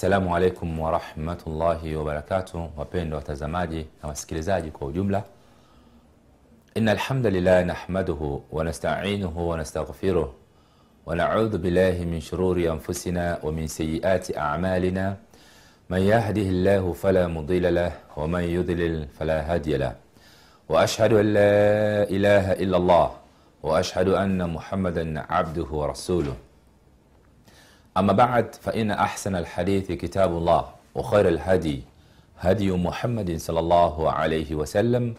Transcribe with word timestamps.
Assalamu 0.00 0.32
alaikum 0.36 0.80
warahmatullahi 0.80 1.94
wabarakatuh, 1.96 2.68
wapendwa 2.76 3.18
watazamaji 3.18 3.86
na 4.02 4.08
wasikilizaji 4.08 4.70
kwa 4.70 4.86
ujumla. 4.86 5.24
Inna 6.74 6.92
alhamdulillah 6.92 7.66
nahmaduhu 7.66 8.42
wa 8.52 8.64
nasta'inuhu 8.64 9.48
wa 9.48 9.56
nastaghfiruh 9.56 10.28
wa 11.06 11.16
na'udhu 11.16 11.58
billahi 11.58 12.04
min 12.06 12.20
shururi 12.20 12.68
anfusina 12.68 13.38
wa 13.42 13.52
min 13.52 13.68
sayyiati 13.68 14.32
a'malina 14.36 15.16
man 15.88 16.02
yahdihillahu 16.02 16.94
fala 16.94 17.28
mudilla 17.28 17.70
lahu 17.70 18.20
wa 18.20 18.28
man 18.28 18.50
yudlil 18.50 19.06
fala 19.18 19.42
hadiya 19.42 19.78
lahu 19.78 19.96
wa 20.68 20.82
ashhadu 20.82 21.18
an 21.18 21.32
la 21.32 22.06
ilaha 22.08 22.54
illa 22.56 22.76
Allah 22.76 23.10
wa 23.62 23.78
ashhadu 23.78 24.16
anna 24.16 24.48
Muhammadan 24.48 25.16
abduhu 25.28 25.78
wa 25.78 25.86
rasuluh 25.92 26.34
أما 27.96 28.12
بعد 28.12 28.54
فإن 28.54 28.90
أحسن 28.90 29.36
الحديث 29.36 29.92
كتاب 29.92 30.30
الله 30.36 30.64
وخير 30.94 31.28
الهدي 31.28 31.82
هدي 32.40 32.72
محمد 32.72 33.36
صلى 33.36 33.60
الله 33.60 34.12
عليه 34.12 34.54
وسلم 34.54 35.14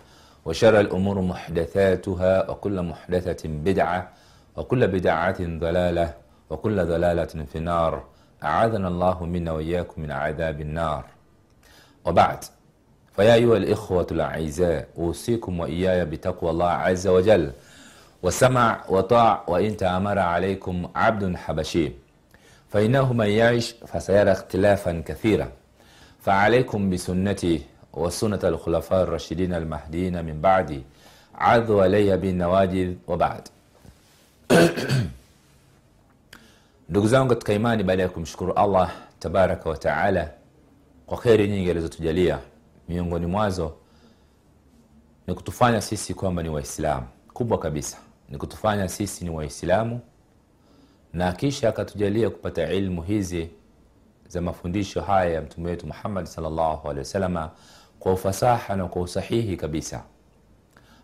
وشر 0.45 0.79
الأمور 0.79 1.21
محدثاتها 1.21 2.49
وكل 2.49 2.81
محدثة 2.81 3.49
بدعة 3.49 4.09
وكل 4.57 4.87
بدعة 4.87 5.37
ضلالة 5.39 6.13
وكل 6.49 6.85
ضلالة 6.85 7.25
في 7.25 7.55
النار. 7.55 8.03
أعاذنا 8.43 8.87
الله 8.87 9.25
منا 9.25 9.51
وإياكم 9.51 10.01
من 10.01 10.11
عذاب 10.11 10.61
النار. 10.61 11.05
وبعد 12.05 12.43
فيا 13.15 13.33
أيها 13.33 13.57
الإخوة 13.57 14.07
الأعزاء 14.11 14.87
أوصيكم 14.97 15.59
وإياي 15.59 16.05
بتقوى 16.05 16.49
الله 16.49 16.69
عز 16.69 17.07
وجل. 17.07 17.51
وسمع 18.23 18.83
وطاع 18.89 19.43
وإن 19.47 19.77
تأمر 19.77 20.19
عليكم 20.19 20.89
عبد 20.95 21.35
حبشي. 21.35 22.00
فإنه 22.70 23.12
من 23.12 23.26
يعش 23.26 23.74
فسيرى 23.86 24.32
اختلافا 24.32 25.02
كثيرا 25.06 25.48
فعليكم 26.22 26.90
بسنتي 26.90 27.62
وسنة 27.92 28.40
الخلفاء 28.44 29.02
الراشدين 29.02 29.54
المهديين 29.54 30.24
من 30.24 30.40
بعدي 30.40 30.82
عضوا 31.34 31.82
علي 31.82 32.16
بالنواجذ 32.16 32.94
وبعد 33.08 33.48
ndugu 36.88 37.08
zangu 37.08 37.28
katika 37.28 37.52
imani 37.52 37.82
baada 37.82 38.02
ya 38.02 38.08
kumshukuru 38.08 38.52
allah 38.52 38.92
tabaraka 39.18 39.70
wa 39.70 39.76
taala 39.76 40.30
kwa 41.06 41.18
kheri 41.18 41.48
nyingi 41.48 41.70
alizotujalia 41.70 42.38
miongoni 42.88 43.26
mwazo 43.26 43.74
ni 45.26 45.34
kutufanya 45.34 45.80
sisi 45.80 46.14
kwamba 46.14 46.42
ni 46.42 46.48
waislamu 46.48 47.06
kubwa 47.32 47.58
kabisa 47.58 47.96
ni 48.28 48.38
kutufanya 48.38 48.88
sisi 48.88 49.24
ni 49.24 49.30
waislamu 49.30 50.00
na 51.13 51.31
kisha 51.31 51.69
akatujalia 51.69 52.29
kupata 52.29 52.73
ilmu 52.73 53.01
hizi 53.01 53.49
za 54.27 54.41
mafundisho 54.41 55.01
haya 55.01 55.33
ya 55.33 55.41
mtume 55.41 55.69
wetu 55.69 55.87
muhammad 55.87 56.25
salllahu 56.25 56.87
alehi 56.89 56.99
wasalama 56.99 57.49
kwa 57.99 58.13
ufasaha 58.13 58.75
na 58.75 58.85
kwa 58.87 59.01
usahihi 59.01 59.57
kabisa. 59.57 60.03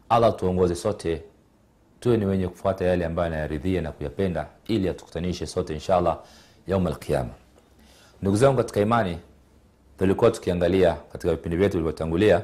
Allah 0.09 0.35
tuongoze 0.35 0.75
sote 0.75 1.23
tuwe 1.99 2.17
ni 2.17 2.25
wenye 2.25 2.47
kufuata 2.47 2.85
yale 2.85 3.05
ambayo 3.05 3.27
anayaridhia 3.27 3.81
na 3.81 3.91
kuyapenda 3.91 4.47
ili 4.67 4.89
atukutanishe 4.89 5.45
sote 5.47 5.73
inshallah 5.73 6.19
yauma 6.67 6.89
alqiama 6.89 7.29
ndugu 8.21 8.37
zangu 8.37 8.57
katika 8.57 8.81
imani 8.81 9.17
tulikuwa 9.99 10.31
tukiangalia 10.31 10.93
katika 10.93 11.31
vipindi 11.35 11.57
vyetu 11.57 11.71
vilivyotangulia 11.71 12.41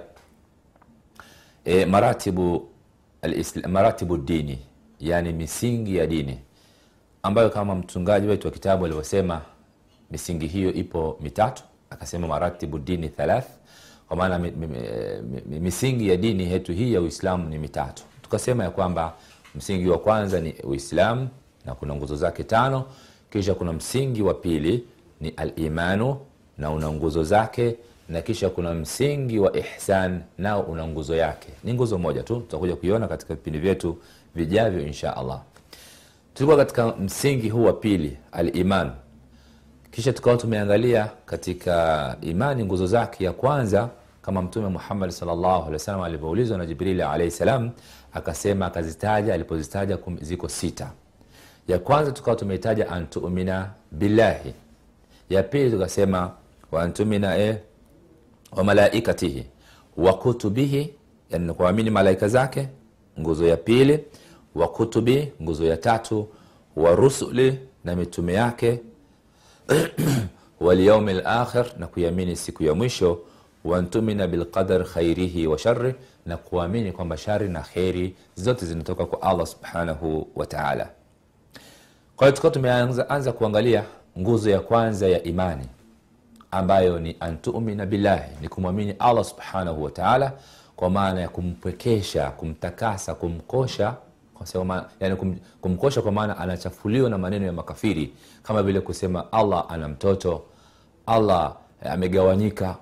e, 1.65 1.85
maratibu, 1.85 2.69
maratibu 3.67 4.17
dini 4.17 4.59
yani 4.99 5.33
misingi 5.33 5.95
ya 5.95 6.07
dini 6.07 6.39
ambayo 7.25 7.49
kama 7.49 7.75
mtungaji 7.75 8.27
wetu 8.27 8.47
wa 8.47 8.53
kitabu 8.53 8.85
alivyosema 8.85 9.41
misingi 10.11 10.47
hiyo 10.47 10.73
ipo 10.73 11.17
mitatu. 11.21 11.63
Akasema 11.89 12.27
maratibu 12.27 12.79
dini 12.79 13.09
thalath 13.09 13.47
kwa 14.07 14.17
maana 14.17 14.39
mi, 14.39 14.51
mi, 14.51 14.67
mi, 14.67 15.59
misingi 15.59 16.09
ya 16.09 16.17
dini 16.17 16.51
yetu 16.51 16.73
hii 16.73 16.93
ya 16.93 17.01
uislamu 17.01 17.49
ni 17.49 17.57
mitatu. 17.57 18.03
Tukasema 18.21 18.63
ya 18.63 18.69
kwamba 18.69 19.13
msingi 19.55 19.89
wa 19.89 19.97
kwanza 19.99 20.39
ni 20.39 20.53
uislamu 20.63 21.29
na 21.65 21.75
kuna 21.75 21.95
nguzo 21.95 22.15
zake 22.15 22.43
tano. 22.43 22.85
Kisha 23.31 23.53
kuna 23.53 23.73
msingi 23.73 24.21
wa 24.21 24.33
pili 24.33 24.83
ni 25.21 25.29
alimanu 25.29 26.17
na 26.57 26.71
una 26.71 26.91
nguzo 26.91 27.23
zake 27.23 27.75
na 28.09 28.21
kisha 28.21 28.49
kuna 28.49 28.73
msingi 28.73 29.39
wa 29.39 29.57
ihsan 29.57 30.21
nao 30.37 30.61
una 30.61 30.87
nguzo 30.87 31.15
yake. 31.15 31.49
Ni 31.63 31.73
nguzo 31.73 31.97
moja 31.97 32.23
tu 32.23 32.35
tutakuja 32.35 32.75
kuiona 32.75 33.07
katika 33.07 33.33
vipindi 33.35 33.59
vyetu 33.59 33.97
vijavyo 34.35 34.81
insha 34.87 35.17
allah 35.17 35.41
tulikuwa 36.33 36.57
katika 36.57 36.87
msingi 36.87 37.49
huu 37.49 37.63
wa 37.63 37.73
pili 37.73 38.17
aliman. 38.31 38.91
Kisha 39.91 40.13
tukawa 40.13 40.37
tumeangalia 40.37 41.09
katika 41.25 42.15
imani 42.21 42.65
nguzo 42.65 42.87
zake 42.87 43.23
ya 43.23 43.31
kwanza 43.33 43.89
kama 44.21 44.41
mtume 44.41 44.67
muhammad 44.69 45.09
salllahu 45.09 46.03
alivyoulizwa 46.05 46.57
na 46.57 46.65
jibrili 46.65 47.01
alaihi 47.01 47.31
salam 47.31 47.71
akasema 48.13 48.65
akazitaja 48.65 49.33
alipozitaja 49.33 49.97
ziko 50.21 50.49
sita. 50.49 50.91
Ya 51.67 51.79
kwanza 51.79 52.11
tukawa 52.11 52.35
tumeitaja 52.37 52.89
antumina 52.89 53.69
billahi. 53.91 54.53
Ya 55.29 55.43
pili 55.43 55.71
tukasema 55.71 56.31
waantumina 56.71 57.37
e, 57.37 57.57
wa 58.51 58.63
malaikatihi. 58.63 59.45
Wa 59.97 60.13
kutubihi 60.13 60.93
yani 61.29 61.53
kuamini 61.53 61.89
malaika 61.89 62.27
zake. 62.27 62.67
Nguzo 63.19 63.47
ya 63.47 63.57
pili 63.57 63.99
wa 64.55 64.67
kutubi 64.67 65.31
nguzo 65.41 65.65
ya 65.65 65.77
tatu 65.77 66.27
wa 66.75 66.95
rusuli 66.95 67.59
na 67.83 67.95
mitume 67.95 68.33
yake 68.33 68.79
walyaumi 70.59 71.13
lakhir 71.13 71.65
na 71.77 71.87
kuiamini 71.87 72.35
siku 72.35 72.63
ya 72.63 72.73
mwisho 72.73 73.19
wantumina 73.65 74.27
bilqadar 74.27 74.85
khairihi 74.85 75.47
wa 75.47 75.57
shari 75.57 75.95
na 76.25 76.37
kuamini 76.37 76.91
kwamba 76.91 77.17
shari 77.17 77.49
na 77.49 77.61
kheri 77.61 78.15
zote 78.35 78.65
zinatoka 78.65 79.05
kwa 79.05 79.21
allah 79.21 79.45
subhanahu 79.47 80.27
wataala 80.35 80.89
kwa 82.15 82.27
hiyo 82.27 82.35
tukawa 82.35 82.53
tumeanza 82.53 83.31
kuangalia 83.31 83.83
nguzo 84.19 84.49
ya 84.49 84.59
kwanza 84.59 85.07
ya 85.07 85.23
imani 85.23 85.65
ambayo 86.51 86.99
ni 86.99 87.15
antumina 87.19 87.85
billahi 87.85 88.31
ni 88.41 88.47
kumwamini 88.47 88.95
allah 88.99 89.23
subhanahu 89.23 89.83
wataala 89.83 90.33
kwa 90.75 90.89
maana 90.89 91.21
ya 91.21 91.29
kumpwekesha 91.29 92.31
kumtakasa 92.31 93.15
kumkosha 93.15 93.95
Kusema, 94.43 94.85
yani 94.99 95.15
kum, 95.15 95.35
kumkosha 95.61 96.01
kwa 96.01 96.11
maana 96.11 96.37
anachafuliwa 96.37 97.09
na 97.09 97.17
maneno 97.17 97.45
ya 97.45 97.53
makafiri. 97.53 98.13
Kama 98.43 98.63
vile 98.63 98.81
kusema 98.81 99.31
allah 99.31 99.65
ana 99.69 99.87
mtoto 99.87 100.41
allah 101.05 101.55
amegawanyika 101.85 102.75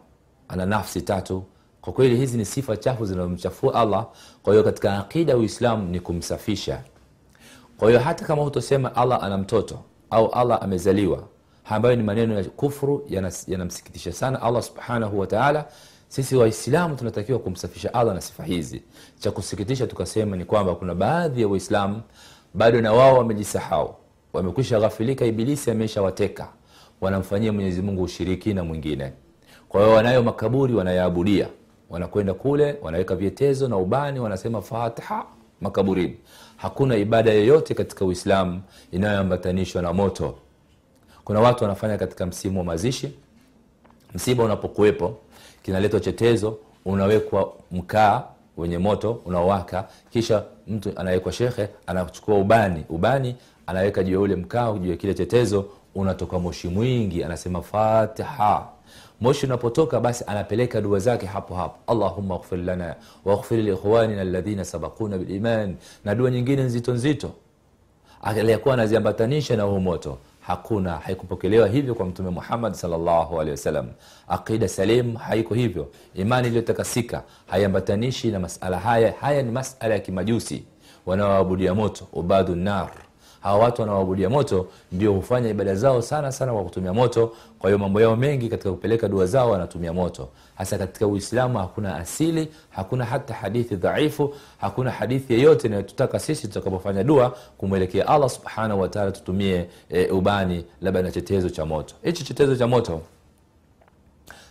ana 0.47 0.65
nafsi 0.65 1.01
tatu. 1.01 1.43
Kwa 1.81 1.93
kweli 1.93 2.15
hizi 2.15 2.37
ni 2.37 2.45
sifa 2.45 2.77
chafu 2.77 3.05
zinazomchafua 3.05 3.73
allah. 3.75 4.07
Kwa 4.43 4.53
hiyo 4.53 4.63
katika 4.63 4.97
aqida 4.99 5.37
uislamu 5.37 5.89
ni 5.89 5.99
kumsafisha. 5.99 6.81
Kwa 7.77 7.87
hiyo 7.89 7.99
hata 7.99 8.25
kama 8.25 8.41
hutosema 8.41 8.95
allah 8.95 9.23
ana 9.23 9.37
mtoto 9.37 9.79
au 10.09 10.27
allah 10.27 10.59
amezaliwa 10.63 11.23
ambayo 11.65 11.95
ni 11.95 12.03
maneno 12.03 12.33
ya 12.35 12.43
kufru 12.43 13.05
yanamsikitisha 13.47 14.09
yana 14.09 14.17
sana 14.19 14.41
allah 14.41 14.63
subhanahu 14.63 15.19
wataala 15.19 15.65
sisi 16.11 16.35
waislamu 16.35 16.95
tunatakiwa 16.95 17.39
kumsafisha 17.39 17.93
allah 17.93 18.15
na 18.15 18.21
sifa 18.21 18.43
hizi. 18.43 18.81
Cha 19.19 19.31
kusikitisha 19.31 19.87
tukasema 19.87 20.37
ni 20.37 20.45
kwamba 20.45 20.75
kuna 20.75 20.95
baadhi 20.95 21.41
ya 21.41 21.47
waislamu 21.47 22.01
bado 22.53 22.81
na 22.81 22.93
wao 22.93 23.17
wamejisahau. 23.17 23.95
Wamekwisha 24.33 24.79
ghafilika 24.79 25.25
ibilisi 25.25 25.71
ameshawateka. 25.71 26.47
Wanamfanyia 27.01 27.53
mwenyezi 27.53 27.81
mungu 27.81 28.03
ushirikina 28.03 28.63
mwingine. 28.63 29.11
Kwa 29.69 29.81
hiyo 29.81 29.95
wanayo 29.95 30.23
makaburi 30.23 30.73
wanayaabudia. 30.73 31.47
Wanakwenda 31.89 32.33
kule 32.33 32.75
wanaweka 32.81 33.15
vyetezo 33.15 33.67
na 33.67 33.77
ubani 33.77 34.19
wanasema 34.19 34.61
fatiha 34.61 35.25
makaburini. 35.61 36.17
Hakuna 36.57 36.95
ibada 36.97 37.31
yoyote 37.33 37.73
katika 37.73 38.05
uislamu 38.05 38.61
inayoambatanishwa 38.91 39.81
na 39.81 39.93
moto. 39.93 40.35
Kuna 41.23 41.39
watu 41.39 41.63
wanafanya 41.63 41.97
katika 41.97 42.25
msimu 42.25 42.59
wa 42.59 42.65
mazishi. 42.65 43.13
Msiba 44.15 44.43
unapokuwepo 44.43 45.17
kinaletwa 45.63 45.99
chetezo 45.99 46.57
unawekwa 46.85 47.53
mkaa 47.71 48.23
wenye 48.57 48.77
moto 48.77 49.21
unaowaka 49.25 49.87
kisha 50.09 50.43
mtu 50.67 50.91
anawekwa 50.95 51.31
shekhe 51.31 51.67
anachukua 51.87 52.35
ubani. 52.37 52.83
Ubani 52.89 53.35
anaweka 53.67 54.03
juu 54.03 54.13
ya 54.13 54.19
ule 54.19 54.35
mkaa 54.35 54.73
juu 54.73 54.89
ya 54.91 54.95
kile 54.97 55.13
chetezo 55.13 55.65
unatoka 55.95 56.39
moshi 56.39 56.67
mwingi 56.67 57.23
anasema 57.23 57.61
fatiha. 57.61 58.67
Moshi 59.21 59.45
unapotoka 59.45 59.99
basi 59.99 60.23
anapeleka 60.27 60.81
dua 60.81 60.99
zake 60.99 61.25
hapo 61.25 61.55
hapo. 61.55 61.91
Allahuma 61.91 62.37
ghfir 62.37 62.57
lana 62.59 62.95
waghfir 63.25 63.57
liikhwanina 63.59 64.21
alladhina 64.21 64.65
sabakuna 64.65 65.17
biliman 65.17 65.75
na 66.05 66.15
dua 66.15 66.31
nyingine 66.31 66.63
nzito 66.63 66.93
nzito 66.93 67.31
aliyekuwa 68.21 68.73
anaziambatanisha 68.73 69.55
na 69.57 69.63
huu 69.63 69.79
moto 69.79 70.17
hakuna 70.51 70.91
haikupokelewa 70.97 71.67
hivyo 71.67 71.95
kwa 71.95 72.05
mtume 72.05 72.29
muhammad 72.29 72.73
salllahu 72.73 73.39
alehi 73.41 73.51
wasallam. 73.51 73.87
Aqida 74.27 74.67
salim 74.67 75.15
haiko 75.15 75.53
hivyo. 75.53 75.87
Imani 76.15 76.47
iliyotakasika 76.47 77.23
haiambatanishi 77.47 78.31
na 78.31 78.39
masala 78.39 78.79
haya. 78.79 79.13
Haya 79.21 79.41
ni 79.43 79.51
masala 79.51 79.93
ya 79.93 79.99
kimajusi 79.99 80.63
wanaoabudia 81.05 81.73
moto 81.75 82.07
ubadu 82.13 82.55
nar 82.55 82.91
hawa 83.41 83.59
watu 83.59 83.81
wanaoabudia 83.81 84.29
moto 84.29 84.67
ndio 84.91 85.13
hufanya 85.13 85.49
ibada 85.49 85.75
zao 85.75 86.01
sana 86.01 86.31
sana 86.31 86.53
kwa 86.53 86.63
kutumia 86.63 86.93
moto. 86.93 87.33
Kwa 87.59 87.69
hiyo 87.69 87.77
mambo 87.79 88.01
yao 88.01 88.15
mengi 88.15 88.49
katika 88.49 88.71
kupeleka 88.71 89.07
dua 89.07 89.25
zao 89.25 89.51
wanatumia 89.51 89.93
moto. 89.93 90.29
Hasa 90.55 90.77
katika 90.77 91.07
uislamu 91.07 91.57
hakuna 91.57 91.95
asili 91.95 92.47
hakuna 92.69 93.05
hata 93.05 93.33
hadithi 93.33 93.75
dhaifu 93.75 94.33
hakuna 94.61 94.91
hadithi 94.91 95.33
yeyote 95.33 95.67
inayotutaka 95.67 96.19
sisi 96.19 96.47
tutakapofanya 96.47 97.03
dua 97.03 97.35
kumwelekea 97.57 98.07
allah 98.07 98.29
subhanahu 98.29 98.81
wataala 98.81 99.11
tutumie 99.11 99.65
e, 99.89 100.07
ubani 100.07 100.65
labda 100.81 101.01
na 101.01 101.11
chetezo 101.11 101.49
cha 101.49 101.65
moto. 101.65 101.95
Hichi 102.03 102.23
chetezo 102.23 102.55
cha 102.55 102.67
moto 102.67 103.01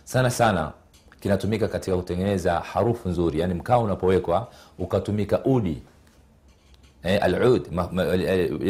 sana 0.03 0.29
sana 0.29 0.71
kinatumika 1.19 1.67
katika 1.67 1.97
kutengeneza 1.97 2.53
harufu 2.59 3.09
nzuri 3.09 3.39
yani 3.39 3.53
mkaa 3.53 3.77
unapowekwa 3.77 4.47
ukatumika 4.79 5.43
udi 5.45 5.81
eh, 7.03 7.19
alud 7.23 7.61
ma, 7.71 7.89
ma, 7.91 8.03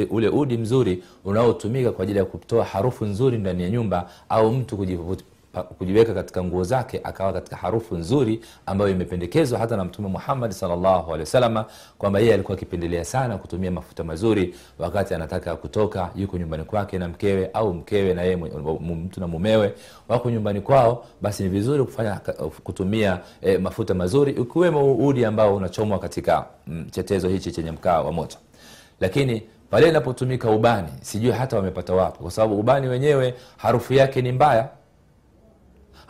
ule 0.10 0.30
udi 0.30 0.58
mzuri 0.58 1.04
unaotumika 1.26 1.92
kwa 1.92 2.04
ajili 2.04 2.20
ya 2.20 2.26
kutoa 2.26 2.66
harufu 2.66 3.06
nzuri 3.06 3.38
ndani 3.38 3.64
ya 3.64 3.70
nyumba 3.70 4.10
au 4.30 4.52
mtu 4.54 4.78
kujiweka 5.78 6.14
katika 6.14 6.44
nguo 6.44 6.64
zake 6.64 7.02
akawa 7.04 7.34
katika 7.34 7.56
harufu 7.56 7.96
nzuri 7.98 8.42
ambayo 8.66 8.92
imependekezwa 8.92 9.60
hata 9.60 9.78
na 9.78 9.86
mtume 9.86 10.08
muhammadi 10.08 10.54
salllahu 10.54 11.08
alehi 11.08 11.20
wasalama 11.20 11.66
kwamba 11.98 12.20
yeye 12.20 12.34
alikuwa 12.34 12.58
akipendelea 12.58 13.06
sana 13.06 13.38
kutumia 13.38 13.72
mafuta 13.72 14.04
mazuri 14.04 14.56
wakati 14.80 15.14
anataka 15.14 15.56
kutoka 15.56 16.10
yuko 16.16 16.38
nyumbani 16.38 16.64
kwake 16.64 16.98
na 16.98 17.08
mkewe 17.08 17.50
au 17.54 17.74
mkewe 17.74 18.14
na 18.14 18.22
yeye 18.22 18.36
mtu 18.82 19.20
na 19.20 19.28
mumewe 19.28 19.74
wako 20.10 20.30
nyumbani 20.30 20.62
kwao 20.62 21.06
basi 21.22 21.44
ni 21.44 21.50
vizuri 21.50 21.84
kufanya 21.84 22.20
kutumia 22.64 23.20
e, 23.42 23.58
mafuta 23.58 23.94
mazuri 23.94 24.34
ukiwemo 24.34 24.94
udi 24.96 25.26
ambao 25.26 25.56
unachomwa 25.56 26.00
katika 26.00 26.46
mm, 26.68 26.88
chetezo 26.92 27.28
hichi 27.30 27.52
chenye 27.52 27.72
mkaa 27.72 28.02
wa 28.02 28.12
moto. 28.12 28.38
Lakini 29.00 29.44
pale 29.70 29.90
inapotumika 29.90 30.50
ubani 30.50 30.88
sijui 31.02 31.32
hata 31.32 31.56
wamepata 31.58 31.94
wapi 31.94 32.20
kwa 32.20 32.32
sababu 32.32 32.60
ubani 32.60 32.88
wenyewe 32.88 33.34
harufu 33.58 33.94
yake 33.94 34.22
ni 34.22 34.32
mbaya 34.32 34.70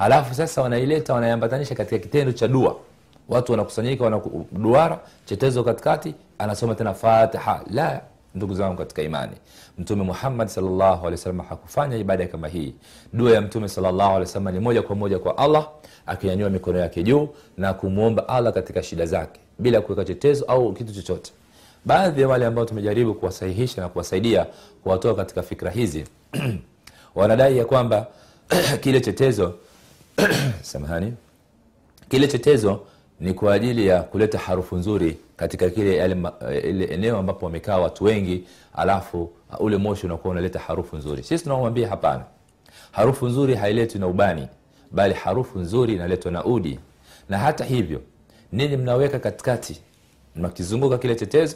halafu 0.02 0.34
sasa 0.36 0.62
wanaileta 0.62 1.14
wanaiambatanisha 1.14 1.76
katika 1.76 1.98
kitendo 2.00 2.32
cha 2.32 2.48
dua. 2.48 2.76
Watu 3.30 3.52
wanakusanyika 3.52 4.04
wanaduara 4.04 5.00
chetezo 5.26 5.64
katikati 5.64 6.16
anasoma 6.38 6.76
tena 6.76 6.94
fatiha. 6.94 7.62
La 7.72 8.02
ndugu 8.36 8.54
zangu 8.56 8.78
katika 8.78 9.02
imani. 9.02 9.32
Mtume 9.78 10.04
muhammad 10.04 10.48
salllahu 10.48 11.12
hakufanya 11.50 11.98
ibada 11.98 12.28
kama 12.28 12.48
hii. 12.48 12.74
Dua 13.14 13.32
ya 13.32 13.42
mtume 13.42 13.68
salllahu 13.68 14.26
ni 14.52 14.60
moja 14.60 14.82
kwa 14.82 14.96
moja 14.96 15.20
kwa 15.20 15.38
allah 15.38 15.68
akinyanyua 16.06 16.50
mikono 16.50 16.80
yake 16.80 17.04
juu 17.04 17.30
na 17.58 17.74
kumwomba 17.74 18.28
allah 18.30 18.54
katika 18.54 18.84
shida 18.84 19.06
zake 19.06 19.40
bila 19.60 19.82
kuweka 19.82 20.06
chetezo 20.06 20.46
au 20.46 20.74
kitu 20.74 20.94
chochote. 20.94 21.32
Baadhi 21.86 22.22
ya 22.22 22.28
wale 22.28 22.46
ambao 22.46 22.66
tumejaribu 22.66 23.14
kuwasahihisha 23.14 23.82
na 23.82 23.90
kuwasaidia 23.90 24.46
kuwatoa 24.84 25.16
katika 25.16 25.42
fikra 25.44 25.72
hizi 25.72 26.06
wanadai 27.16 27.58
ya 27.58 27.66
kwamba 27.66 28.08
kile 28.82 29.02
chetezo 29.02 29.54
samahani. 30.62 31.14
Kile 32.10 32.28
chetezo 32.28 32.80
ni 33.20 33.34
kwa 33.34 33.54
ajili 33.54 33.88
ya 33.88 34.04
kuleta 34.04 34.38
harufu 34.38 34.76
nzuri 34.76 35.18
katika 35.38 35.70
kile 35.70 36.06
ile 36.64 36.86
eneo 36.86 37.18
ambapo 37.18 37.46
wamekaa 37.46 37.78
watu 37.78 38.04
wengi 38.04 38.44
alafu 38.74 39.30
ule 39.60 39.78
moshi 39.78 40.06
unakuwa 40.06 40.32
unaleta 40.32 40.60
harufu 40.60 40.98
nzuri. 40.98 41.24
Sisi 41.24 41.44
tunamwambia 41.44 41.90
hapana. 41.90 42.24
Harufu 42.92 43.28
nzuri 43.28 43.56
hailetwi 43.56 44.00
na 44.00 44.08
ubani 44.08 44.48
bali 44.92 45.14
harufu 45.14 45.60
nzuri 45.60 45.94
inaletwa 45.94 46.32
na 46.32 46.46
udi. 46.46 46.80
Na 47.30 47.38
hata 47.38 47.66
hivyo 47.66 48.02
nini 48.52 48.78
mnaweka 48.78 49.20
katikati 49.20 49.82
mnakizunguka 50.36 50.98
kile 50.98 51.16
chetezo 51.16 51.56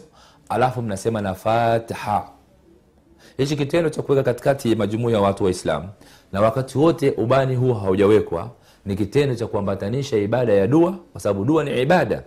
alafu 0.49 0.81
mnasema 0.81 1.21
na 1.21 1.33
fatiha 1.33 2.29
hichi 3.37 3.55
kitendo 3.55 3.89
cha 3.89 4.01
kuweka 4.01 4.23
katikati 4.23 4.75
majumuu 4.75 5.09
ya 5.09 5.19
watu 5.21 5.43
waislamu 5.43 5.89
na 6.35 6.41
wakati 6.41 6.77
wote 6.77 7.11
ubani 7.11 7.55
huo 7.55 7.73
haujawekwa 7.73 8.51
ni 8.85 8.95
kitendo 8.95 9.35
cha 9.35 9.47
kuambatanisha 9.47 10.17
ibada 10.17 10.53
ya 10.53 10.67
dua 10.67 10.95
kwa 11.11 11.21
sababu 11.21 11.45
dua 11.45 11.63
ni 11.63 11.81
ibada. 11.81 12.23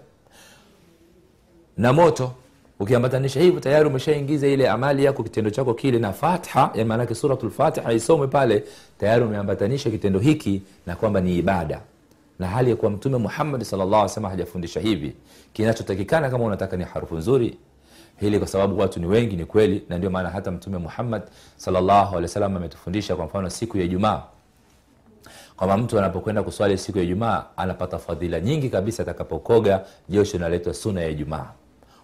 Na 1.77 1.93
moto 1.93 2.33
ukiambatanisha 2.81 3.41
hivyo 3.41 3.61
tayari 3.61 3.89
umeshaingiza 3.89 4.47
ile 4.47 4.69
amali 4.69 5.05
yako 5.05 5.23
kitendo 5.23 5.51
chako 5.51 5.75
kile 5.75 5.99
na 5.99 6.13
fatha 6.13 6.71
ya 6.75 6.85
maanake 6.85 7.15
suratulfatiha 7.15 7.93
isome 7.93 8.27
pale 8.27 8.65
tayari 8.99 9.25
umeambatanisha 9.25 9.91
kitendo 9.91 10.19
hiki 10.19 10.63
na 10.87 10.97
kwamba 10.97 11.21
ni 11.21 11.39
ibada. 11.39 11.81
Na 12.39 12.47
hali 12.47 12.71
ya 12.71 12.77
kuwa 12.77 12.91
mtume 12.91 13.19
muhammadi 13.19 13.65
salllah 13.65 14.09
salama 14.09 14.31
hajafundisha 14.31 14.81
hivi 14.81 15.13
kinachotakikana 15.53 16.31
kama 16.31 16.45
unataka 16.45 16.77
ni 16.77 16.85
harufu 16.85 17.17
nzuri 17.17 17.57
hili 18.21 18.39
kwa 18.39 18.49
sababu 18.49 18.79
watu 18.79 19.01
ni 19.01 19.07
wengi 19.07 19.37
ni 19.37 19.45
kweli 19.45 19.85
na 19.89 19.99
ndio 19.99 20.11
maana 20.11 20.31
hata 20.31 20.51
mtume 20.51 20.79
muhammad 20.79 21.23
wasallam 22.23 22.57
ametufundisha 22.57 23.17
kwa 23.17 23.25
mfano 23.27 23.51
siku 23.51 23.79
ya 23.79 23.85
ijumaa. 23.85 24.23
Kwamba 25.57 25.77
mtu 25.77 25.99
anapokwenda 25.99 26.43
kuswali 26.43 26.79
siku 26.79 26.99
ya 26.99 27.05
ijumaa 27.05 27.45
anapata 27.57 27.99
fadhila 27.99 28.41
nyingi 28.41 28.71
kabisa 28.71 29.03
atakapokoga 29.03 29.85
josho 30.09 30.37
inaletwa 30.37 30.75
suna 30.75 31.01
ya 31.01 31.09
ijumaa. 31.09 31.47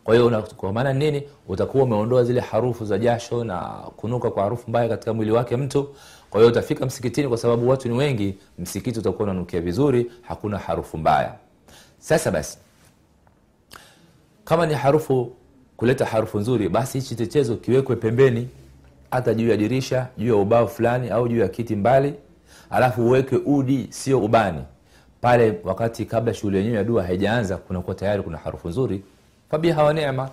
Kwa 0.04 0.14
hiyo 0.14 0.42
kwa 0.56 0.72
maana 0.72 0.92
nini? 0.92 1.22
Utakuwa 1.48 1.84
umeondoa 1.84 2.24
zile 2.24 2.40
harufu 2.40 2.84
za 2.84 2.98
jasho 2.98 3.44
na 3.44 3.58
kunuka 3.96 4.30
kwa 4.30 4.42
harufu 4.42 4.70
mbaya 4.70 4.88
katika 4.88 5.12
mwili 5.14 5.30
wake 5.30 5.56
mtu. 5.56 5.94
Kwa 6.30 6.40
hiyo 6.40 6.52
utafika 6.52 6.86
msikitini 6.86 7.28
kwa 7.28 7.38
sababu 7.38 7.68
watu 7.68 7.88
ni 7.88 7.94
wengi 7.94 8.38
msikiti 8.58 8.98
utakuwa 8.98 9.24
unanukia 9.24 9.60
vizuri 9.60 10.12
hakuna 10.22 10.58
harufu 10.58 10.98
mbaya. 10.98 11.34
Sasa 11.98 12.30
basi 12.30 12.58
kama 14.44 14.66
ni 14.66 14.74
harufu 14.74 15.32
kuleta 15.84 16.04
harufu 16.04 16.38
nzuri 16.38 16.68
basi 16.68 17.00
hichi 17.00 17.14
chechezo 17.14 17.56
kiwekwe 17.56 17.96
pembeni 17.96 18.48
hata 19.10 19.34
juu 19.34 19.48
ya 19.48 19.56
dirisha 19.56 20.06
juu 20.18 20.28
ya 20.28 20.36
ubao 20.36 20.66
fulani 20.68 21.08
au 21.08 21.28
juu 21.28 21.38
ya 21.38 21.48
kiti 21.48 21.76
mbali 21.76 22.14
alafu 22.70 23.02
uweke 23.06 23.36
udi 23.36 23.86
sio 23.90 24.20
ubani. 24.20 24.62
Pale 25.20 25.58
wakati 25.64 26.04
kabla 26.04 26.34
shughuli 26.34 26.56
yenyewe 26.56 26.76
ya 26.76 26.84
dua 26.84 27.02
haijaanza 27.02 27.56
kunakuwa 27.56 27.96
tayari 27.96 28.22
kuna 28.22 28.38
harufu 28.38 28.68
nzuri. 28.68 29.02
Fabiha 29.50 29.82
wa 29.82 30.30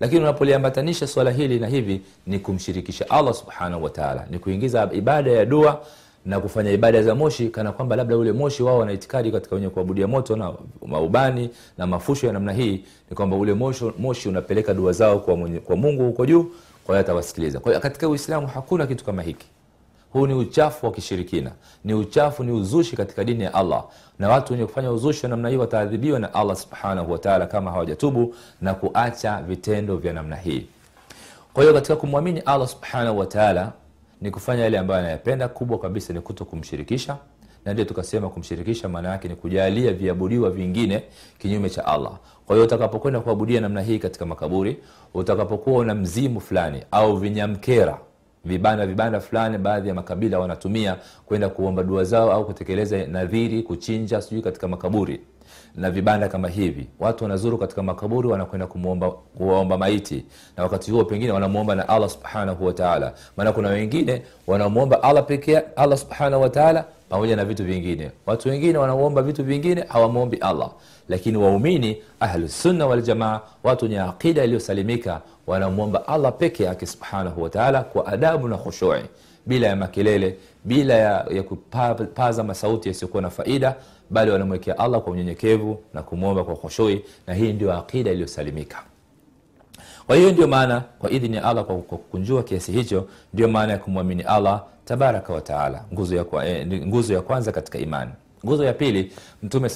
lakini 0.00 0.20
unapoliambatanisha 0.20 1.06
swala 1.06 1.30
hili 1.30 1.58
na 1.58 1.66
hivi 1.66 2.00
ni 2.26 2.38
kumshirikisha 2.38 3.10
allah 3.10 3.34
subhanahu 3.34 3.84
wataala 3.84 4.26
ni 4.30 4.38
kuingiza 4.38 4.88
ibada 4.92 5.30
ya 5.30 5.44
dua 5.46 5.80
na 6.26 6.40
kufanya 6.40 6.70
ibada 6.70 7.02
za 7.02 7.14
moshi 7.14 7.48
kana 7.48 7.72
kwamba 7.72 7.96
labda 7.96 8.16
ule 8.16 8.32
moshi 8.32 8.62
wao 8.62 8.78
wana 8.78 8.92
itikadi 8.92 9.32
katika 9.32 9.54
wenye 9.54 9.68
kuabudia 9.68 10.06
moto 10.06 10.36
na 10.36 10.52
maubani 10.86 11.50
na 11.78 11.86
mafusho 11.86 12.26
ya 12.26 12.32
namna 12.32 12.52
hii 12.52 12.84
ni 13.10 13.16
kwamba 13.16 13.36
ule 13.36 13.54
moshi, 13.54 13.84
moshi 13.98 14.28
unapeleka 14.28 14.74
dua 14.74 14.92
zao 14.92 15.18
kwa, 15.18 15.36
mwenye, 15.36 15.58
kwa 15.60 15.76
mungu 15.76 16.04
huko 16.04 16.26
juu 16.26 16.42
kwa 16.86 16.94
hiyo 16.94 17.00
atawasikiliza. 17.00 17.60
Kwa 17.60 17.72
hiyo 17.72 17.80
katika 17.80 18.08
uislamu 18.08 18.46
hakuna 18.46 18.86
kitu 18.86 19.04
kama 19.04 19.22
hiki. 19.22 19.46
Huu 20.12 20.26
ni 20.26 20.34
uchafu 20.34 20.86
wa 20.86 20.92
kishirikina. 20.92 21.52
Ni 21.84 21.94
uchafu 21.94 22.44
ni 22.44 22.52
uzushi 22.52 22.96
katika 22.96 23.24
dini 23.24 23.44
ya 23.44 23.54
allah. 23.54 23.84
Na 24.18 24.28
watu 24.28 24.52
wenye 24.52 24.66
kufanya 24.66 24.90
uzushi 24.92 25.26
wa 25.26 25.30
namna 25.30 25.48
hii 25.48 25.56
wataadhibiwa 25.56 26.18
na 26.18 26.34
allah 26.34 26.56
subhanahu 26.56 27.12
wataala 27.12 27.46
kama 27.46 27.70
hawajatubu 27.70 28.34
na 28.60 28.74
kuacha 28.74 29.42
vitendo 29.42 29.96
vya 29.96 30.12
namna 30.12 30.36
hii. 30.36 30.66
Kwa 31.54 31.62
hiyo 31.62 31.74
katika 31.74 31.96
kumwamini 31.96 32.40
allah 32.40 32.68
subhanahu 32.68 33.18
wataala 33.18 33.72
ni 34.20 34.30
kufanya 34.30 34.62
yale 34.62 34.78
ambayo 34.78 35.00
anayapenda. 35.00 35.48
Kubwa 35.48 35.78
kabisa 35.78 36.12
ni 36.12 36.20
kuto 36.20 36.44
kumshirikisha 36.44 37.16
na 37.64 37.72
ndio 37.72 37.84
tukasema 37.84 38.28
kumshirikisha 38.28 38.88
maana 38.88 39.08
yake 39.08 39.28
ni 39.28 39.34
kujalia 39.36 39.92
viabudiwa 39.92 40.50
vingine 40.50 41.02
kinyume 41.38 41.70
cha 41.70 41.86
allah. 41.86 42.12
Kwa 42.46 42.56
hiyo 42.56 42.66
utakapokwenda 42.66 43.20
kuabudia 43.20 43.60
namna 43.60 43.82
hii 43.82 43.98
katika 43.98 44.26
makaburi 44.26 44.76
utakapokuwa 45.14 45.78
una 45.80 45.94
mzimu 45.94 46.40
fulani 46.40 46.82
au 46.90 47.16
vinyamkera 47.16 47.98
vibanda 48.44 48.86
vibanda 48.86 49.20
fulani 49.20 49.58
baadhi 49.58 49.88
ya 49.88 49.94
makabila 49.94 50.38
wanatumia 50.38 50.96
kwenda 51.26 51.48
kuomba 51.48 51.82
dua 51.82 52.04
zao 52.04 52.32
au 52.32 52.46
kutekeleza 52.46 53.06
nadhiri 53.06 53.62
kuchinja 53.62 54.22
sijui 54.22 54.42
katika 54.42 54.68
makaburi 54.68 55.20
na 55.74 55.90
vibanda 55.90 56.28
kama 56.28 56.48
hivi. 56.48 56.86
Watu 57.00 57.24
wanazuru 57.24 57.58
katika 57.58 57.82
makaburi 57.82 58.28
wanakwenda 58.28 58.66
kumuomba 58.66 59.10
kuwaomba 59.10 59.78
maiti. 59.78 60.24
Na 60.56 60.62
wakati 60.62 60.90
huo 60.90 61.04
pengine 61.04 61.32
wanamuomba 61.32 61.74
na 61.74 61.88
allah 61.88 62.08
subhanahu 62.10 62.66
wataala 62.66 63.12
maana 63.36 63.52
kuna 63.52 63.68
wengine 63.68 64.22
wanamuomba 64.46 65.02
allah 65.02 65.24
pekee 65.26 65.60
allah 65.76 65.98
subhanahu 65.98 66.42
wataala 66.42 66.84
pamoja 67.08 67.36
na 67.36 67.44
vitu 67.44 67.64
vingine. 67.64 68.10
Watu 68.26 68.48
wengine 68.48 68.78
wanaomba 68.78 69.22
vitu 69.22 69.44
vingine 69.44 69.84
hawamwombi 69.88 70.36
allah. 70.36 70.70
Lakini 71.08 71.36
waumini 71.38 71.96
ahlusunna 72.20 72.86
waljamaa 72.86 73.40
watu 73.64 73.84
wenye 73.84 74.00
aqida 74.00 74.44
iliyosalimika 74.44 75.20
wanamwomba 75.46 76.08
allah 76.08 76.32
peke 76.38 76.64
yake 76.64 76.86
subhanahu 76.86 77.42
wataala 77.42 77.82
kwa 77.82 78.06
adabu 78.06 78.48
na 78.48 78.56
khushui. 78.56 79.02
Bila 79.46 79.66
ya 79.66 79.76
makelele 79.76 80.36
bila 80.64 80.94
ya, 80.94 81.26
ya 81.30 81.42
kupaza 81.42 82.42
masauti 82.44 82.88
yasiyokuwa 82.88 83.22
na 83.22 83.30
faida 83.30 83.74
bali 84.10 84.30
wanamwekea 84.30 84.78
allah 84.78 85.00
kwa 85.00 85.12
unyenyekevu 85.12 85.78
na 85.94 86.02
kumwomba 86.02 86.44
kwa 86.44 86.56
khushui 86.56 87.04
na 87.26 87.34
hii 87.34 87.52
ndio 87.52 87.72
aqida 87.72 88.10
iliyosalimika. 88.10 88.82
Kwa 90.06 90.16
hiyo 90.16 90.32
ndio 90.32 90.48
maana 90.48 90.80
kwa 90.98 91.10
idhini 91.10 91.36
ya 91.36 91.44
allah 91.44 91.64
kwa 91.64 91.76
kukunjua 91.76 92.42
kiasi 92.42 92.72
hicho 92.72 93.08
ndio 93.34 93.48
maana 93.48 93.72
ya 93.72 93.78
kumwamini 93.78 94.22
allah 94.22 94.62
tabaraka 94.84 95.32
wataala 95.32 95.84
nguzo 95.92 96.16
ya, 96.16 96.24
eh, 96.46 96.66
nguzo 96.86 97.14
ya 97.14 97.20
kwanza 97.20 97.52
katika 97.52 97.78
imani. 97.78 98.10
Nguzo 98.44 98.64
ya 98.64 98.72
pili 98.72 99.12
mtume 99.42 99.68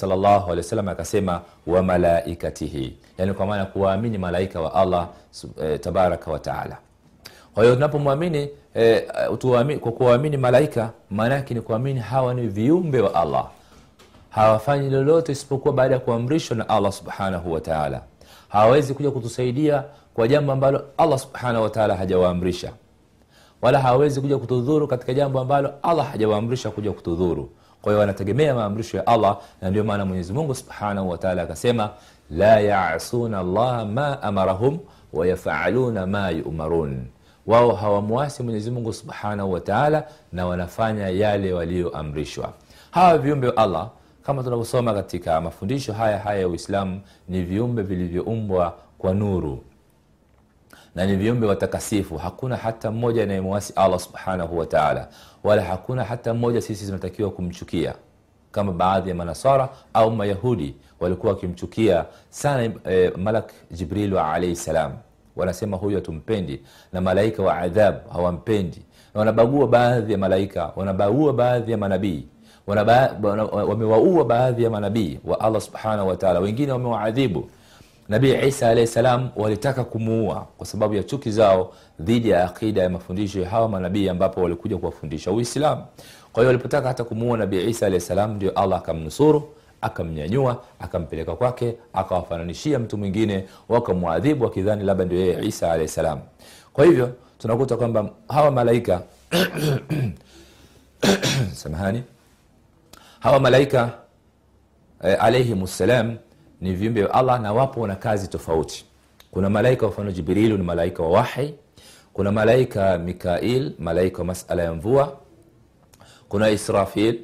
wasallam 0.57 0.87
akasema 0.87 1.41
wa 1.67 1.83
malaikatihi. 1.83 2.93
Yani 3.17 3.33
kwa 3.33 3.45
maana 3.45 3.65
kuwaamini 3.65 4.17
malaika 4.17 4.61
wa 4.61 4.73
allah 4.73 5.07
eh, 5.63 5.79
tabaraka 5.79 6.31
wataala 6.31 6.77
kwa 7.53 7.63
hiyo 7.63 7.75
tunapomwamini 7.75 8.49
e, 8.75 9.03
kwa 9.77 9.91
kuwaamini 9.91 10.37
malaika 10.37 10.89
maana 11.09 11.35
ni 11.53 11.61
kuamini 11.61 11.99
hawa 11.99 12.33
ni 12.33 12.47
viumbe 12.47 13.01
wa 13.01 13.15
allah 13.15 13.47
hawafanyi 14.31 14.89
lolote 14.89 15.31
isipokuwa 15.31 15.73
baada 15.73 15.93
ya 15.93 15.99
kuamrishwa 15.99 16.57
na 16.57 16.69
allah 16.69 16.91
subhanahu 16.91 17.51
wataala 17.53 18.01
hawawezi 18.49 18.93
kuja 18.93 19.11
kutusaidia 19.11 19.83
kwa 20.13 20.27
jambo 20.27 20.51
ambalo 20.51 20.83
allah 20.97 21.19
subhanahu 21.19 21.63
wataala 21.63 21.95
hajawaamrisha. 21.95 22.71
Wala 23.61 23.79
hawawezi 23.79 24.21
kuja 24.21 24.37
kutudhuru 24.37 24.87
katika 24.87 25.13
jambo 25.13 25.39
ambalo 25.39 25.73
allah 25.83 26.11
hajawaamrisha 26.11 26.69
kuja 26.71 26.91
kutudhuru. 26.91 27.49
Kwa 27.81 27.91
hiyo 27.91 27.99
wanategemea 27.99 28.55
maamrisho 28.55 28.97
ya 28.97 29.07
allah 29.07 29.37
na 29.61 29.69
ndio 29.69 29.83
maana 29.83 30.05
mwenyezi 30.05 30.33
mungu 30.33 30.55
subhanahu 30.55 31.09
wataala 31.09 31.41
akasema 31.41 31.89
la 32.29 32.59
yasuna 32.59 33.43
llaha 33.43 33.85
ma 33.85 34.21
amarahum 34.21 34.79
wayafaluna 35.13 36.07
ma 36.07 36.29
yumarun. 36.29 37.05
Wao 37.47 37.71
hawamwasi 37.75 38.43
mwenyezi 38.43 38.71
mungu 38.71 38.93
subhanahu 38.93 39.51
wataala 39.51 40.03
na 40.31 40.45
wanafanya 40.45 41.09
yale 41.09 41.53
walioamrishwa 41.53 42.53
hawa 42.91 43.17
viumbe 43.17 43.47
wa 43.47 43.57
allah 43.57 43.89
kama 44.23 44.43
tunavyosoma 44.43 44.93
katika 44.93 45.41
mafundisho 45.41 45.93
haya 45.93 46.19
haya 46.19 46.39
ya 46.39 46.47
uislamu 46.47 47.01
ni 47.29 47.41
viumbe 47.43 47.81
vilivyoumbwa 47.81 48.77
kwa 48.97 49.13
nuru 49.13 49.63
na 50.95 51.05
ni 51.05 51.15
viumbe 51.15 51.47
watakasifu. 51.47 52.17
Hakuna 52.17 52.55
hata 52.57 52.91
mmoja 52.91 53.23
anayemwasi 53.23 53.73
allah 53.75 53.99
subhanahu 53.99 54.57
wataala 54.57 55.07
wala 55.43 55.61
hakuna 55.63 56.03
hata 56.03 56.33
mmoja 56.33 56.61
sisi 56.61 56.85
tunatakiwa 56.85 57.31
kumchukia 57.31 57.95
kama 58.51 58.71
baadhi 58.71 59.09
ya 59.09 59.15
manasara 59.15 59.69
au 59.93 60.11
mayahudi 60.11 60.75
walikuwa 60.99 61.33
wakimchukia 61.33 62.05
sana 62.29 62.71
e, 62.89 63.09
malak 63.17 63.51
jibrilu 63.71 64.19
alaihi 64.19 64.55
salam. 64.55 64.93
Wanasema 65.35 65.77
huyu 65.77 65.95
hatumpendi 65.95 66.61
na 66.93 67.01
malaika 67.01 67.43
wa 67.43 67.57
adhab 67.57 67.95
hawampendi. 68.13 68.81
Na 69.13 69.19
wanabagua 69.19 69.67
baadhi 69.67 70.11
ya 70.11 70.17
malaika 70.17 70.71
wanabagua 70.75 71.33
baadhi 71.33 71.71
ya 71.71 71.77
manabii 71.77 72.27
wamewaua 72.67 74.25
baadhi 74.25 74.63
ya 74.63 74.69
manabii 74.69 75.19
wa 75.25 75.39
allah 75.39 75.61
subhanahu 75.61 76.07
wataala 76.09 76.39
wengine 76.39 76.71
wamewaadhibu. 76.71 77.49
Nabii 78.09 78.47
isa 78.47 78.69
alahi 78.69 78.87
salam 78.87 79.29
walitaka 79.35 79.83
kumuua 79.83 80.47
kwa 80.57 80.65
sababu 80.65 80.93
ya 80.95 81.03
chuki 81.03 81.31
zao 81.31 81.73
dhidi 81.99 82.29
ya 82.29 82.43
akida 82.45 82.81
ya 82.83 82.89
mafundisho 82.89 83.41
ya 83.41 83.49
hawa 83.49 83.69
manabii 83.69 84.09
ambapo 84.09 84.41
walikuja 84.41 84.77
kuwafundisha 84.77 85.31
uislamu. 85.31 85.83
Kwa 86.33 86.43
hiyo 86.43 86.47
walipotaka 86.47 86.87
hata 86.87 87.03
kumuua 87.03 87.37
nabii 87.37 87.69
isa 87.69 87.85
alahi 87.85 88.01
salam 88.01 88.35
ndio 88.35 88.51
allah 88.51 88.79
akamnusuru 88.79 89.43
akamnyanyua 89.81 90.63
akampeleka 90.79 91.35
kwake 91.35 91.75
akawafananishia 91.93 92.79
mtu 92.79 92.97
mwingine 92.97 93.45
wakamwadhibu 93.69 94.43
wakidhani 94.43 94.83
labda 94.83 95.05
ndio 95.05 95.19
yeye 95.19 95.45
isa 95.45 95.71
alahi 95.71 95.87
salam. 95.87 96.19
Kwa 96.73 96.85
hivyo 96.85 97.11
tunakuta 97.37 97.77
kwamba 97.77 98.09
hawa 98.29 98.51
malaika 98.51 99.01
samahani 101.61 102.03
hawa 103.21 103.39
malaika 103.39 103.89
e, 105.03 105.13
alaihim 105.13 105.67
ssalam 105.67 106.17
ni 106.61 106.73
viumbe 106.73 107.03
wa 107.03 107.13
allah 107.13 107.39
na 107.41 107.53
wapo 107.53 107.87
na 107.87 107.95
kazi 107.95 108.27
tofauti. 108.27 108.85
Kuna 109.31 109.49
malaika 109.49 109.87
mfano 109.87 110.11
jibrilu 110.11 110.57
ni 110.57 110.63
malaika 110.63 111.03
wa 111.03 111.09
wahi. 111.09 111.53
Kuna 112.13 112.31
malaika 112.31 112.97
mikail 112.97 113.73
malaika 113.79 114.17
wa 114.17 114.25
masala 114.25 114.63
ya 114.63 114.73
mvua. 114.73 115.17
Kuna 116.29 116.49
israfil 116.49 117.19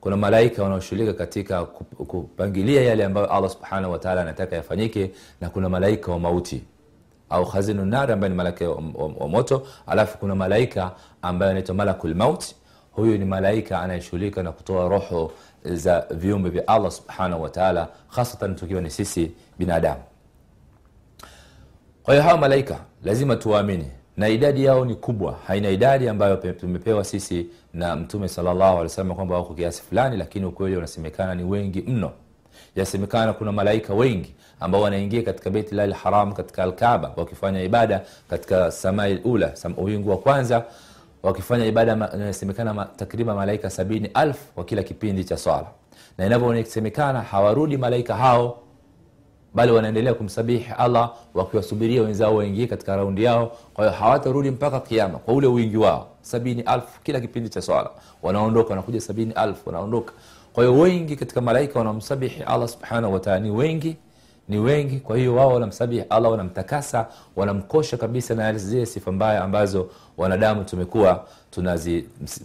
kuna 0.00 0.16
malaika 0.16 0.62
wanaoshughulika 0.62 1.12
katika 1.12 1.64
kupangilia 1.64 2.82
yale 2.82 3.04
ambayo 3.04 3.26
allah 3.26 3.50
subhanahu 3.50 3.92
wataala 3.92 4.20
anataka 4.22 4.56
yafanyike 4.56 5.10
na 5.40 5.50
kuna 5.50 5.68
malaika 5.68 6.12
wa 6.12 6.18
mauti. 6.18 6.62
Au 7.30 7.46
khazinu 7.46 7.84
nari 7.84 8.12
ambaye 8.12 8.28
ni 8.28 8.36
malaika 8.36 8.70
wa, 8.70 9.28
moto. 9.28 9.66
Alafu 9.86 10.18
kuna 10.18 10.34
malaika 10.34 10.92
ambaye 11.22 11.50
anaitwa 11.50 11.74
malakul 11.74 12.14
huyu 12.92 13.18
ni 13.18 13.24
malaika 13.24 13.80
anayeshughulika 13.80 14.42
na 14.42 14.52
kutoa 14.52 14.88
roho 14.88 15.32
za 15.64 16.06
viumbe 16.10 16.50
vya 16.50 16.68
allah 16.68 16.90
subhanahu 16.90 17.42
wataala 17.42 17.88
hasatan 18.08 18.56
tukiwa 18.56 18.80
ni 18.80 18.90
sisi 18.90 19.32
binadamu. 19.58 20.00
Kwa 22.02 22.14
hiyo 22.14 22.24
hawa 22.24 22.38
malaika 22.38 22.78
lazima 23.04 23.36
tuwaamini 23.36 23.86
na 24.16 24.28
idadi 24.28 24.64
yao 24.64 24.84
ni 24.84 24.94
kubwa. 24.94 25.38
Haina 25.46 25.68
idadi 25.70 26.08
ambayo 26.08 26.36
tumepewa 26.36 27.04
sisi 27.04 27.46
na 27.74 27.96
mtume 27.96 28.28
salllahu 28.28 28.62
alih 28.62 28.82
wasallam 28.82 29.14
kwamba 29.16 29.34
wako 29.36 29.54
kiasi 29.54 29.82
fulani 29.82 30.16
lakini 30.16 30.46
ukweli 30.46 30.76
unasemekana 30.76 31.34
ni 31.34 31.44
wengi 31.44 31.80
mno. 31.82 32.12
Yasemekana 32.76 33.32
kuna 33.32 33.52
malaika 33.52 33.94
wengi 33.94 34.34
ambao 34.60 34.80
wanaingia 34.82 35.22
katika 35.22 35.50
lharam 35.86 36.32
katika 36.32 36.62
alkaba 36.62 37.12
wakifanya 37.16 37.62
ibada 37.62 38.00
katika 38.30 38.70
samai 38.70 39.16
ula 39.24 39.52
uwingu 39.76 40.10
wa 40.10 40.18
kwanza 40.18 40.64
wakifanya 41.22 41.66
ibada 41.66 42.10
inasemekana 42.14 42.74
ma, 42.74 42.84
takriban 42.84 43.36
malaika 43.36 43.70
sabini 43.70 44.10
alfu 44.14 44.52
kwa 44.54 44.64
kila 44.64 44.82
kipindi 44.82 45.24
cha 45.24 45.36
swala. 45.36 45.66
Na 46.18 46.26
inavyosemekana 46.26 47.20
hawarudi 47.22 47.76
malaika 47.76 48.16
hao 48.16 48.58
bali 49.54 49.72
wanaendelea 49.72 50.14
kumsabihi 50.14 50.66
allah 50.78 51.12
wakiwasubiria 51.34 52.02
wenzao 52.02 52.36
waingie 52.36 52.66
katika 52.66 52.96
raundi 52.96 53.24
yao. 53.24 53.52
Kwa 53.74 53.84
hiyo 53.84 53.96
hawatarudi 53.98 54.50
mpaka 54.50 54.80
kiama 54.80 55.18
kwa 55.18 55.34
ule 55.34 55.46
wingi 55.46 55.76
wao. 55.76 56.08
Sabini 56.20 56.62
alfu 56.62 57.00
kila 57.02 57.20
kipindi 57.20 57.48
cha 57.48 57.62
swala. 57.62 57.90
Wanaondoka 58.22 58.70
wanakuja 58.70 59.00
sabini 59.00 59.32
alfu 59.32 59.62
wanaondoka. 59.68 60.12
Kwa 60.52 60.64
hiyo 60.64 60.78
wengi 60.78 61.16
katika 61.16 61.40
malaika 61.40 61.78
wanamsabihi 61.78 62.42
allah 62.42 62.68
subhanahu 62.68 63.12
wataala 63.14 63.40
ni 63.40 63.50
wengi 63.50 63.96
ni 64.50 64.58
wengi. 64.58 65.00
Kwa 65.00 65.16
hiyo 65.16 65.34
wao 65.34 65.48
wanamsabihi 65.54 66.02
allah 66.10 66.30
wanamtakasa 66.30 67.06
wanamkosha 67.36 67.96
kabisa 67.96 68.34
na 68.34 68.52
zile 68.54 68.86
sifa 68.86 69.12
mbaya 69.12 69.44
ambazo 69.44 69.90
wanadamu 70.16 70.64
tumekuwa 70.64 71.24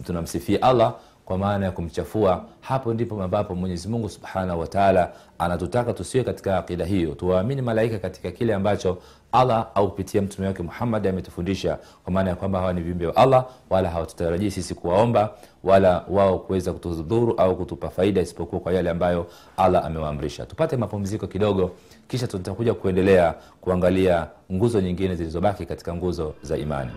tunamsifia 0.04 0.62
allah 0.62 0.94
kwa 1.26 1.38
maana 1.38 1.66
ya 1.66 1.72
kumchafua 1.72 2.44
hapo 2.60 2.94
ndipo 2.94 3.22
ambapo 3.22 3.54
mwenyezi 3.54 3.88
mungu 3.88 4.08
subhanahu 4.08 4.60
wataala 4.60 5.12
anatutaka 5.38 5.92
tusiwe 5.92 6.24
katika 6.24 6.58
akida 6.58 6.84
hiyo 6.84 7.14
tuwaamini 7.14 7.62
malaika 7.62 7.98
katika 7.98 8.30
kile 8.30 8.54
ambacho 8.54 8.98
allah 9.32 9.66
au 9.74 9.88
kupitia 9.90 10.22
mtume 10.22 10.46
wake 10.46 10.62
muhammad 10.62 11.06
ametufundisha 11.06 11.78
kwa 12.04 12.12
maana 12.12 12.30
ya 12.30 12.36
kwamba 12.36 12.58
hawa 12.58 12.72
ni 12.72 12.80
viumbe 12.80 13.06
wa 13.06 13.16
allah 13.16 13.46
wala 13.70 13.90
hawatutarajii 13.90 14.50
sisi 14.50 14.74
kuwaomba 14.74 15.30
wala 15.64 16.04
wao 16.08 16.38
kuweza 16.38 16.72
kutudhuru 16.72 17.32
au 17.34 17.56
kutupa 17.56 17.88
faida 17.90 18.20
isipokuwa 18.20 18.60
kwa 18.60 18.72
yale 18.72 18.90
ambayo 18.90 19.26
allah 19.56 19.84
amewaamrisha. 19.86 20.46
Tupate 20.46 20.76
mapumziko 20.76 21.26
kidogo 21.26 21.70
kisha 22.08 22.26
tutakuja 22.26 22.74
kuendelea 22.74 23.34
kuangalia 23.60 24.26
nguzo 24.52 24.80
nyingine 24.80 25.14
zilizobaki 25.14 25.66
katika 25.66 25.94
nguzo 25.94 26.34
za 26.42 26.56
imani 26.56 26.90